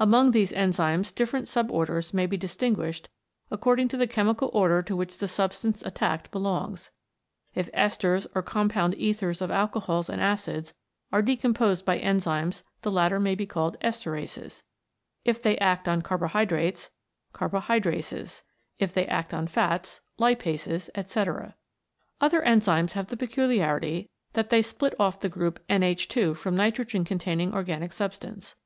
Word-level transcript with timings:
Among 0.00 0.32
these 0.32 0.50
enzymes 0.50 1.14
different 1.14 1.46
sub 1.46 1.70
orders 1.70 2.12
may 2.12 2.26
be 2.26 2.36
distinguished 2.36 3.10
according 3.48 3.86
to 3.90 3.96
the 3.96 4.08
chemical 4.08 4.50
order 4.52 4.82
to 4.82 4.96
which 4.96 5.18
the 5.18 5.28
substance 5.28 5.82
attacked 5.82 6.32
belongs. 6.32 6.90
If 7.54 7.70
esters 7.70 8.26
or 8.34 8.42
compound 8.42 8.96
ethers 8.98 9.40
of 9.40 9.52
alcohols 9.52 10.08
and 10.08 10.20
acids 10.20 10.74
are 11.12 11.22
decomposed 11.22 11.84
by 11.84 12.00
enzymes 12.00 12.64
the 12.82 12.90
latter 12.90 13.20
may 13.20 13.36
be 13.36 13.46
called 13.46 13.76
Ester 13.80 14.14
ases; 14.16 14.64
if 15.24 15.40
they 15.40 15.56
act 15.58 15.86
on 15.86 16.02
carbo 16.02 16.26
hydrates, 16.26 16.90
Carbohydrates; 17.32 18.42
if 18.80 18.92
they 18.92 19.06
act 19.06 19.32
on 19.32 19.46
fats, 19.46 20.00
Lipases, 20.18 20.90
etc. 20.96 21.54
Other 22.20 22.42
enzymes 22.42 22.94
have 22.94 23.06
the 23.10 23.16
peculiarity 23.16 24.10
that 24.32 24.50
they 24.50 24.60
split 24.60 24.96
off 24.98 25.20
the 25.20 25.28
group 25.28 25.64
NH 25.70 26.08
2 26.08 26.34
from 26.34 26.56
nitrogen 26.56 27.04
containing 27.04 27.54
organic 27.54 27.92
substance. 27.92 28.56